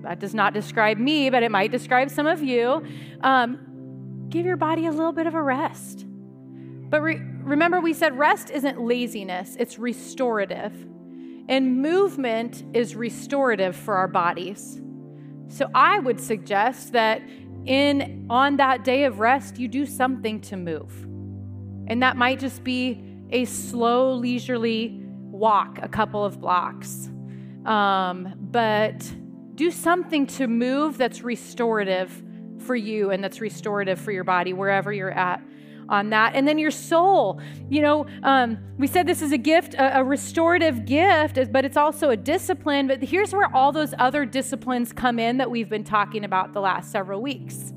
[0.03, 2.85] that does not describe me, but it might describe some of you.
[3.21, 6.05] Um, give your body a little bit of a rest.
[6.07, 10.73] But re- remember, we said rest isn't laziness, it's restorative.
[11.49, 14.79] And movement is restorative for our bodies.
[15.49, 17.21] So I would suggest that
[17.65, 20.91] in on that day of rest, you do something to move.
[21.87, 27.09] And that might just be a slow, leisurely walk a couple of blocks.
[27.65, 29.11] Um, but
[29.55, 32.23] do something to move that's restorative
[32.59, 35.41] for you and that's restorative for your body wherever you're at
[35.89, 36.33] on that.
[36.35, 40.03] And then your soul, you know, um, we said this is a gift, a, a,
[40.03, 42.87] restorative gift, but it's also a discipline.
[42.87, 46.61] But here's where all those other disciplines come in that we've been talking about the
[46.61, 47.73] last several weeks.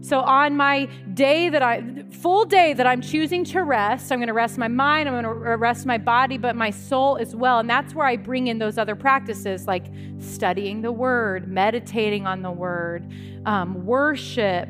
[0.00, 1.82] So on my day that I,
[2.12, 5.24] full day that I'm choosing to rest, I'm going to rest my mind, I'm going
[5.24, 7.58] to rest my body, but my soul as well.
[7.58, 9.86] And that's where I bring in those other practices like
[10.18, 13.12] studying the word, meditating on the word,
[13.44, 14.68] um, worship,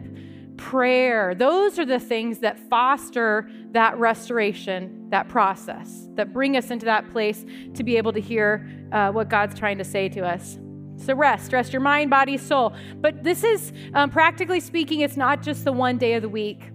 [0.56, 1.34] prayer.
[1.34, 7.10] Those are the things that foster that restoration, that process, that bring us into that
[7.12, 10.58] place to be able to hear uh, what God's trying to say to us.
[10.98, 12.74] So rest, rest your mind, body, soul.
[12.96, 16.70] But this is, um, practically speaking, it's not just the one day of the week.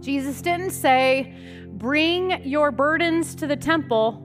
[0.00, 1.34] Jesus didn't say,
[1.72, 4.22] bring your burdens to the temple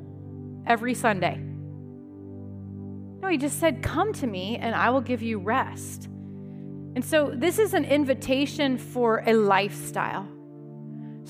[0.68, 1.38] every Sunday.
[3.22, 6.08] No, he just said, come to me and I will give you rest.
[6.96, 10.28] And so this is an invitation for a lifestyle.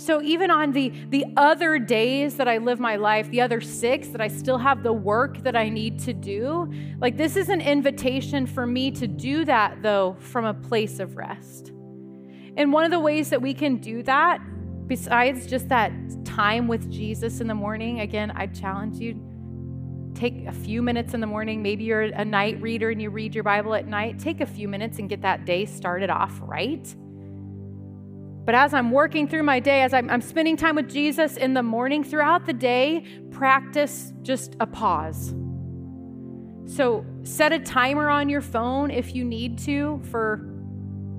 [0.01, 4.07] So even on the, the other days that I live my life, the other six
[4.07, 7.61] that I still have the work that I need to do, like this is an
[7.61, 11.71] invitation for me to do that though from a place of rest.
[12.57, 14.39] And one of the ways that we can do that,
[14.87, 15.91] besides just that
[16.25, 19.23] time with Jesus in the morning, again, I challenge you
[20.15, 21.61] take a few minutes in the morning.
[21.61, 24.17] Maybe you're a night reader and you read your Bible at night.
[24.17, 26.95] Take a few minutes and get that day started off right.
[28.43, 31.53] But as I'm working through my day, as I'm, I'm, spending time with Jesus in
[31.53, 35.33] the morning, throughout the day, practice just a pause.
[36.65, 40.47] So set a timer on your phone if you need to for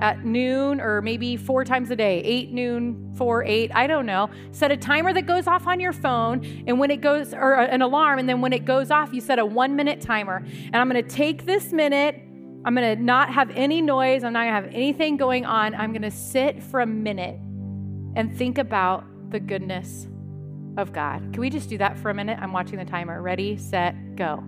[0.00, 4.28] at noon or maybe four times a day, eight, noon, four, eight, I don't know.
[4.50, 7.82] Set a timer that goes off on your phone, and when it goes, or an
[7.82, 10.38] alarm, and then when it goes off, you set a one minute timer.
[10.38, 12.20] And I'm gonna take this minute
[12.64, 14.22] I'm going to not have any noise.
[14.22, 15.74] I'm not going to have anything going on.
[15.74, 17.36] I'm going to sit for a minute
[18.14, 20.06] and think about the goodness
[20.76, 21.20] of God.
[21.32, 22.38] Can we just do that for a minute?
[22.40, 23.20] I'm watching the timer.
[23.20, 24.44] Ready, set, go.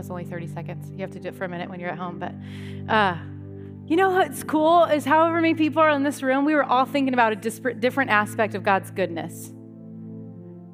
[0.00, 0.90] Was only 30 seconds.
[0.92, 2.18] You have to do it for a minute when you're at home.
[2.18, 2.34] But
[2.92, 3.16] uh,
[3.86, 6.84] you know what's cool is however many people are in this room, we were all
[6.84, 9.52] thinking about a disparate, different aspect of God's goodness.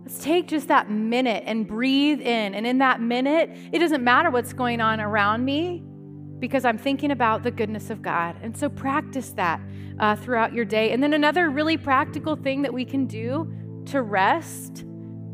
[0.03, 2.55] Let's take just that minute and breathe in.
[2.55, 5.83] And in that minute, it doesn't matter what's going on around me
[6.39, 8.37] because I'm thinking about the goodness of God.
[8.43, 9.61] And so practice that
[9.99, 10.93] uh, throughout your day.
[10.93, 13.53] And then another really practical thing that we can do
[13.87, 14.85] to rest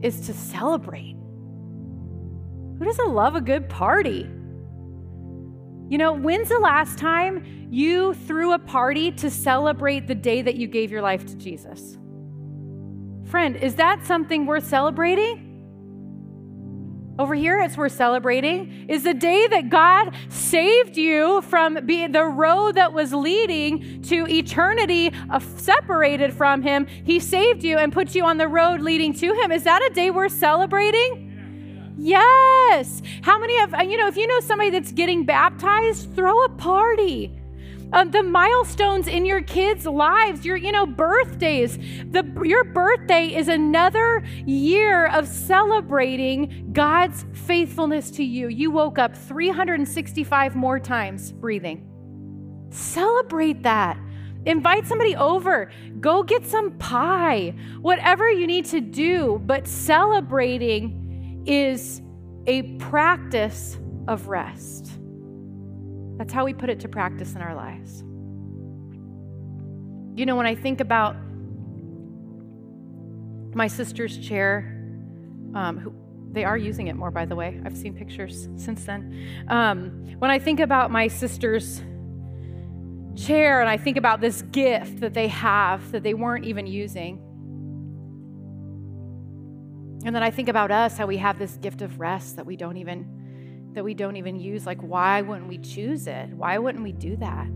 [0.02, 1.16] is to celebrate.
[2.82, 4.28] Who doesn't love a good party?
[5.88, 10.56] You know, when's the last time you threw a party to celebrate the day that
[10.56, 11.96] you gave your life to Jesus?
[13.30, 15.48] Friend, is that something worth celebrating?
[17.20, 18.86] Over here, it's worth celebrating.
[18.88, 24.26] Is the day that God saved you from being the road that was leading to
[24.26, 26.86] eternity uh, separated from Him.
[26.86, 29.52] He saved you and put you on the road leading to Him.
[29.52, 31.31] Is that a day worth celebrating?
[32.02, 33.00] Yes.
[33.22, 37.38] How many of, you know, if you know somebody that's getting baptized, throw a party
[37.92, 41.76] um, the milestones in your kids' lives, your, you know, birthdays.
[42.10, 48.48] The, your birthday is another year of celebrating God's faithfulness to you.
[48.48, 51.86] You woke up 365 more times breathing.
[52.70, 53.98] Celebrate that.
[54.46, 55.70] Invite somebody over.
[56.00, 57.54] Go get some pie.
[57.80, 61.01] Whatever you need to do, but celebrating
[61.46, 62.00] is
[62.46, 63.78] a practice
[64.08, 64.98] of rest.
[66.18, 68.02] That's how we put it to practice in our lives.
[70.14, 71.16] You know, when I think about
[73.54, 74.78] my sister's chair,
[75.54, 75.94] um, who,
[76.32, 77.60] they are using it more, by the way.
[77.64, 79.44] I've seen pictures since then.
[79.48, 81.82] Um, when I think about my sister's
[83.14, 87.20] chair and I think about this gift that they have that they weren't even using,
[90.04, 92.56] and then I think about us, how we have this gift of rest that we
[92.56, 94.66] don't even that we don't even use.
[94.66, 96.28] Like, why wouldn't we choose it?
[96.30, 97.46] Why wouldn't we do that?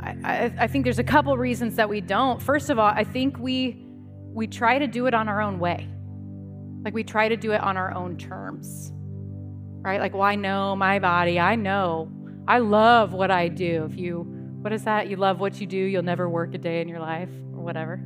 [0.00, 2.42] I, I, I think there's a couple reasons that we don't.
[2.42, 3.82] First of all, I think we
[4.32, 5.88] we try to do it on our own way.
[6.84, 8.92] Like we try to do it on our own terms.
[9.82, 10.00] Right?
[10.00, 11.38] Like, well, I know my body.
[11.38, 12.10] I know.
[12.48, 13.88] I love what I do.
[13.90, 14.20] If you,
[14.60, 15.08] what is that?
[15.08, 18.00] You love what you do, you'll never work a day in your life or whatever.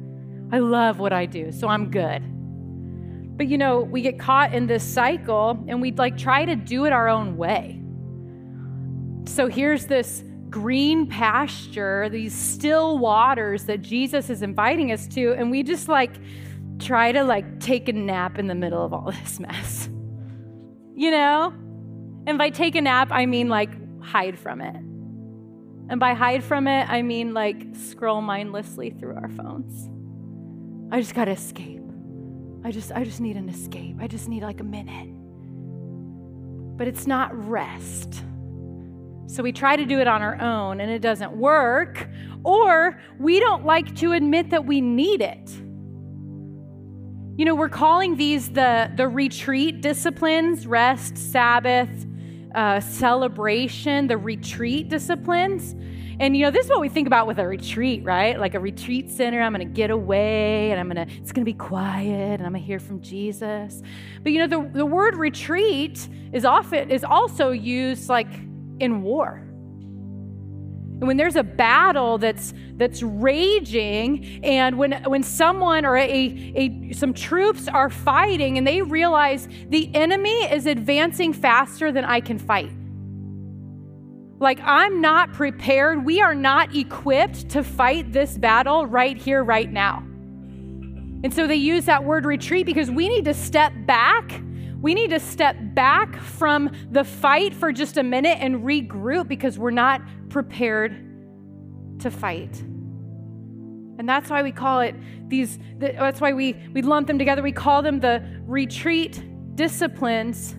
[0.52, 2.22] I love what I do, so I'm good.
[3.36, 6.84] But you know, we get caught in this cycle and we like try to do
[6.84, 7.80] it our own way.
[9.26, 15.50] So here's this green pasture, these still waters that Jesus is inviting us to, and
[15.50, 16.16] we just like
[16.80, 19.88] try to like take a nap in the middle of all this mess.
[20.94, 21.54] You know?
[22.26, 23.70] And by take a nap, I mean like
[24.02, 24.76] hide from it.
[24.76, 29.88] And by hide from it, I mean like scroll mindlessly through our phones.
[30.90, 31.82] I just got to escape.
[32.64, 33.96] I just I just need an escape.
[34.00, 35.08] I just need like a minute.
[36.76, 38.22] But it's not rest.
[39.26, 42.08] So we try to do it on our own and it doesn't work,
[42.42, 45.50] or we don't like to admit that we need it.
[47.38, 51.88] You know, we're calling these the, the retreat disciplines rest, Sabbath,
[52.54, 55.74] uh, celebration, the retreat disciplines.
[56.20, 58.38] And you know, this is what we think about with a retreat, right?
[58.38, 61.46] Like a retreat center, I'm going to get away and I'm going to it's going
[61.46, 63.80] to be quiet and I'm going to hear from Jesus.
[64.22, 68.30] But you know, the, the word retreat is often is also used like
[68.80, 69.36] in war.
[71.00, 76.92] And when there's a battle that's that's raging, and when when someone or a, a
[76.92, 82.38] some troops are fighting and they realize the enemy is advancing faster than I can
[82.38, 82.72] fight.
[84.40, 86.04] Like, I'm not prepared.
[86.04, 89.98] We are not equipped to fight this battle right here, right now.
[91.22, 94.40] And so they use that word retreat because we need to step back.
[94.80, 99.58] We need to step back from the fight for just a minute and regroup because
[99.58, 100.00] we're not
[100.30, 102.58] prepared to fight.
[102.60, 104.94] And that's why we call it
[105.28, 107.42] these, that's why we, we lump them together.
[107.42, 109.22] We call them the retreat
[109.54, 110.54] disciplines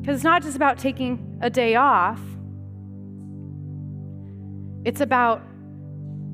[0.00, 2.20] because it's not just about taking a day off,
[4.84, 5.42] it's about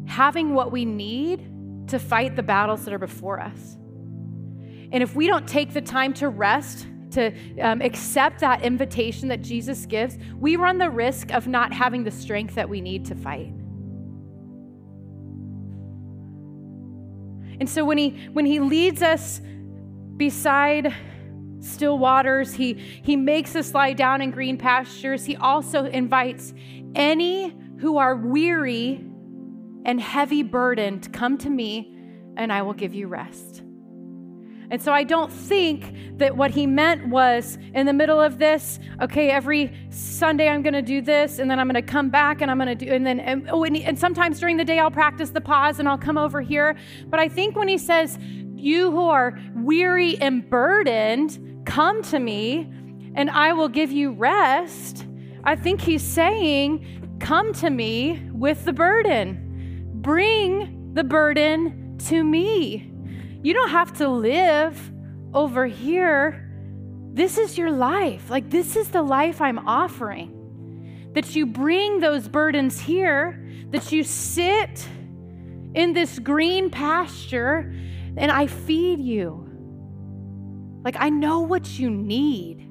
[0.06, 1.50] having what we need
[1.88, 3.76] to fight the battles that are before us.
[4.92, 9.42] And if we don't take the time to rest, to um, accept that invitation that
[9.42, 13.14] Jesus gives, we run the risk of not having the strength that we need to
[13.14, 13.52] fight.
[17.60, 19.40] And so when he when he leads us
[20.16, 20.94] beside
[21.64, 22.54] still waters.
[22.54, 25.24] He, he makes us lie down in green pastures.
[25.24, 26.54] He also invites
[26.94, 29.04] any who are weary
[29.84, 31.94] and heavy burdened, come to me
[32.36, 33.62] and I will give you rest.
[34.70, 38.80] And so I don't think that what he meant was in the middle of this,
[39.00, 42.40] okay, every Sunday I'm going to do this, and then I'm going to come back
[42.40, 44.78] and I'm going to do, and then, and, oh, and, and sometimes during the day
[44.78, 46.76] I'll practice the pause and I'll come over here.
[47.06, 48.18] But I think when he says,
[48.56, 52.70] you who are weary and burdened, come to me
[53.14, 55.06] and I will give you rest.
[55.44, 59.90] I think he's saying, come to me with the burden.
[59.94, 62.90] Bring the burden to me.
[63.42, 64.92] You don't have to live
[65.32, 66.50] over here.
[67.12, 68.30] This is your life.
[68.30, 71.10] Like, this is the life I'm offering.
[71.14, 73.40] That you bring those burdens here,
[73.70, 74.88] that you sit
[75.74, 77.72] in this green pasture,
[78.16, 79.43] and I feed you.
[80.84, 82.70] Like, I know what you need.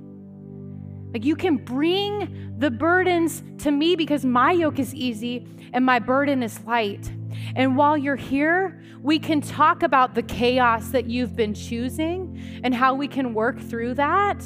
[1.12, 6.00] Like, you can bring the burdens to me because my yoke is easy and my
[6.00, 7.12] burden is light.
[7.56, 12.74] And while you're here, we can talk about the chaos that you've been choosing and
[12.74, 14.38] how we can work through that.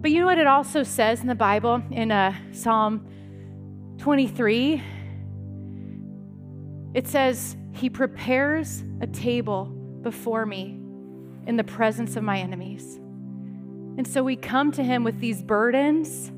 [0.00, 3.06] But you know what it also says in the Bible in uh, Psalm
[3.98, 4.82] 23?
[6.94, 9.66] It says, He prepares a table
[10.02, 10.77] before me
[11.46, 12.96] in the presence of my enemies.
[13.98, 16.30] And so we come to Him with these burdens.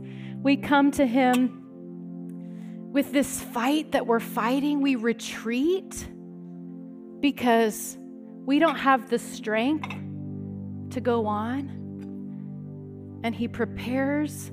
[0.42, 1.60] We come to Him
[2.92, 6.08] with this fight that we're fighting, we retreat
[7.20, 7.96] because
[8.46, 9.90] we don't have the strength
[10.90, 13.20] to go on.
[13.22, 14.50] And He prepares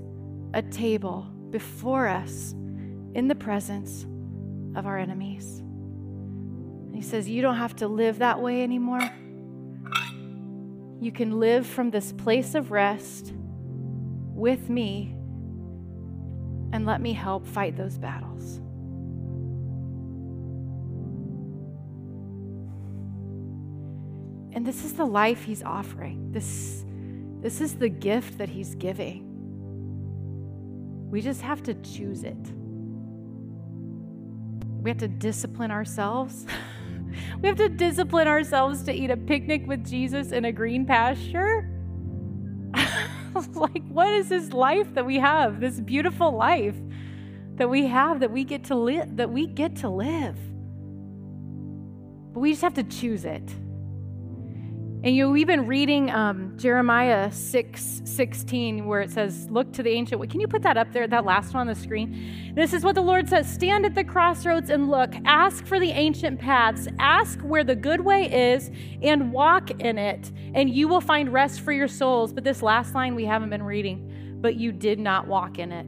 [0.54, 2.54] a table before us
[3.14, 4.06] in the presence
[4.76, 5.60] of our enemies.
[5.60, 9.10] And He says, You don't have to live that way anymore.
[11.00, 13.34] You can live from this place of rest
[14.34, 15.14] with me
[16.74, 18.58] and let me help fight those battles.
[24.54, 26.32] And this is the life he's offering.
[26.32, 26.84] This,
[27.42, 29.24] this is the gift that he's giving.
[31.12, 32.52] We just have to choose it.
[34.82, 36.48] We have to discipline ourselves.
[37.42, 41.70] we have to discipline ourselves to eat a picnic with Jesus in a green pasture.
[43.54, 45.60] like, what is this life that we have?
[45.60, 46.76] This beautiful life
[47.56, 50.38] that we have that we get to live, that we get to live.
[52.34, 53.56] But we just have to choose it.
[55.04, 59.84] And you know, we've been reading um, Jeremiah 6 16, where it says, Look to
[59.84, 60.28] the ancient.
[60.32, 62.52] Can you put that up there, that last one on the screen?
[62.56, 65.14] This is what the Lord says Stand at the crossroads and look.
[65.24, 66.88] Ask for the ancient paths.
[66.98, 68.72] Ask where the good way is
[69.04, 72.34] and walk in it, and you will find rest for your souls.
[72.34, 75.86] But this last line we haven't been reading, but you did not walk in it.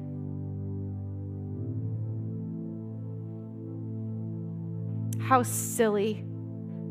[5.23, 6.23] How silly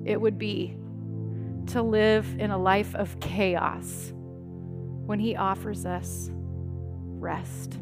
[0.04, 0.77] it would be
[1.68, 7.78] to live in a life of chaos when He offers us rest.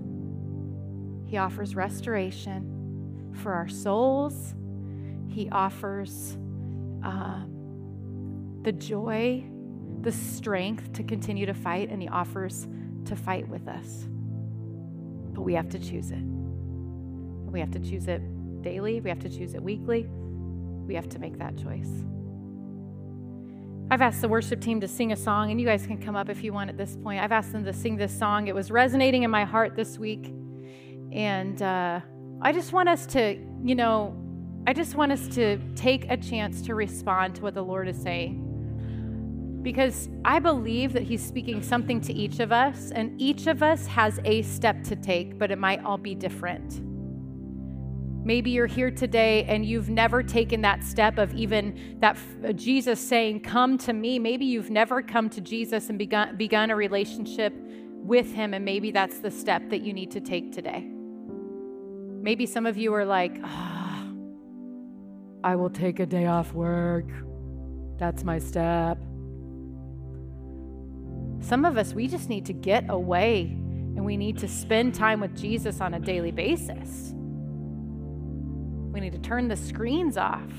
[1.26, 4.54] He offers restoration for our souls.
[5.28, 6.36] He offers
[7.02, 9.44] um, the joy,
[10.02, 12.66] the strength to continue to fight, and He offers
[13.06, 14.06] to fight with us.
[15.32, 16.22] But we have to choose it.
[16.22, 18.22] We have to choose it
[18.62, 20.06] daily, we have to choose it weekly.
[20.86, 21.90] We have to make that choice.
[23.88, 26.28] I've asked the worship team to sing a song, and you guys can come up
[26.28, 27.22] if you want at this point.
[27.22, 28.48] I've asked them to sing this song.
[28.48, 30.34] It was resonating in my heart this week.
[31.12, 32.00] And uh,
[32.42, 34.16] I just want us to, you know,
[34.66, 37.96] I just want us to take a chance to respond to what the Lord is
[38.02, 38.42] saying.
[39.62, 43.86] Because I believe that He's speaking something to each of us, and each of us
[43.86, 46.80] has a step to take, but it might all be different.
[48.26, 52.98] Maybe you're here today and you've never taken that step of even that uh, Jesus
[52.98, 54.18] saying, Come to me.
[54.18, 58.90] Maybe you've never come to Jesus and begun, begun a relationship with Him, and maybe
[58.90, 60.84] that's the step that you need to take today.
[62.20, 64.12] Maybe some of you are like, oh,
[65.44, 67.06] I will take a day off work.
[67.96, 68.98] That's my step.
[71.38, 75.20] Some of us, we just need to get away and we need to spend time
[75.20, 77.12] with Jesus on a daily basis.
[78.96, 80.50] We need to turn the screens off.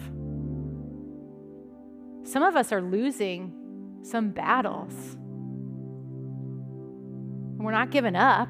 [2.24, 3.52] Some of us are losing
[4.04, 4.94] some battles.
[7.58, 8.50] We're not giving up.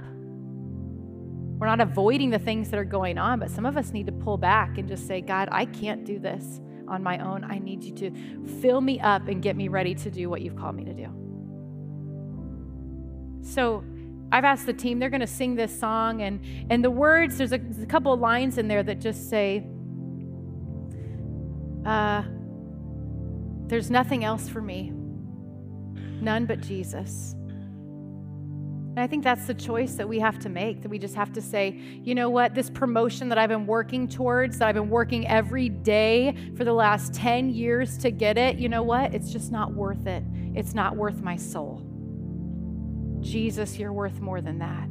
[1.57, 4.11] We're not avoiding the things that are going on, but some of us need to
[4.11, 6.59] pull back and just say, God, I can't do this
[6.89, 7.45] on my own.
[7.45, 10.57] I need you to fill me up and get me ready to do what you've
[10.57, 11.07] called me to do.
[13.41, 13.85] So,
[14.33, 17.53] I've asked the team, they're going to sing this song, and, and the words, there's
[17.53, 19.65] a, there's a couple of lines in there that just say,
[21.87, 22.21] uh,
[23.67, 24.91] there's nothing else for me.
[26.21, 27.33] None but Jesus.
[28.97, 31.31] And I think that's the choice that we have to make, that we just have
[31.33, 34.89] to say, you know what, this promotion that I've been working towards, that I've been
[34.89, 39.13] working every day for the last 10 years to get it, you know what?
[39.13, 40.23] It's just not worth it.
[40.55, 41.83] It's not worth my soul.
[43.21, 44.89] Jesus, you're worth more than that.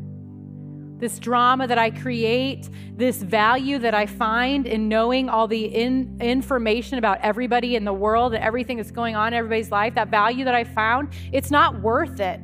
[0.99, 6.17] This drama that I create, this value that I find in knowing all the in,
[6.21, 10.09] information about everybody in the world and everything that's going on in everybody's life, that
[10.09, 12.41] value that I found, it's not worth it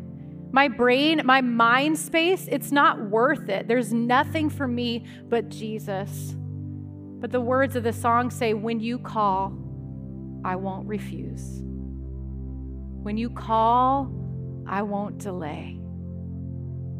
[0.53, 3.67] my brain, my mind space, it's not worth it.
[3.67, 6.35] There's nothing for me but Jesus.
[6.37, 9.57] But the words of the song say, When you call,
[10.45, 11.63] I won't refuse.
[13.03, 14.13] When you call,
[14.67, 15.82] I won't delay.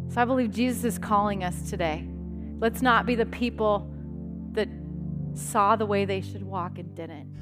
[0.09, 2.07] So I believe Jesus is calling us today.
[2.59, 3.91] Let's not be the people
[4.53, 4.69] that
[5.35, 7.33] saw the way they should walk and didn't.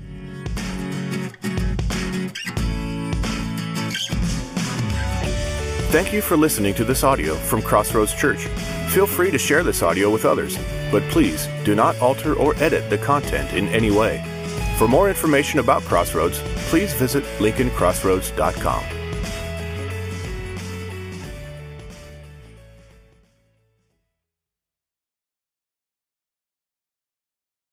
[5.90, 8.46] Thank you for listening to this audio from Crossroads Church.
[8.90, 10.56] Feel free to share this audio with others,
[10.92, 14.24] but please do not alter or edit the content in any way.
[14.78, 16.38] For more information about Crossroads,
[16.70, 18.99] please visit lincolncrossroads.com.